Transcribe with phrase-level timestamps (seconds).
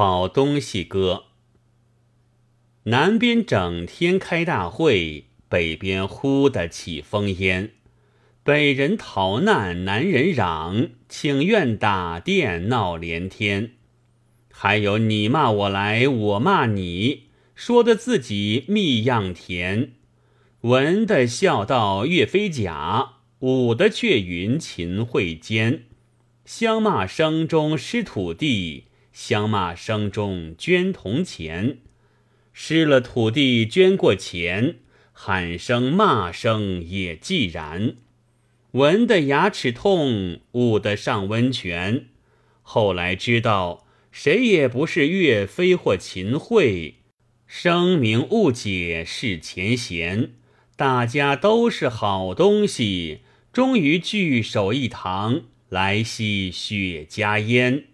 [0.00, 1.24] 好东西歌。
[2.84, 7.72] 南边整天开大会，北边忽的起风烟。
[8.44, 13.72] 北人逃难，南人嚷，请愿打电闹连天。
[14.52, 17.24] 还有你骂我来，我骂你，
[17.56, 19.94] 说的自己蜜样甜。
[20.60, 25.86] 文的笑道岳飞假，武的却云秦桧坚。
[26.44, 28.84] 相骂声中失土地，
[29.20, 31.78] 相骂声中捐铜钱。
[32.52, 34.76] 失了土地捐过钱，
[35.12, 37.96] 喊声骂声也既然。
[38.70, 42.06] 闻的牙齿痛，武的上温泉。
[42.62, 46.94] 后来知道，谁也不是岳飞或秦桧，
[47.48, 50.30] 声名误解是前嫌。
[50.76, 55.42] 大家都是好东西，终于聚首一堂。
[55.68, 57.84] 来吸雪茄烟。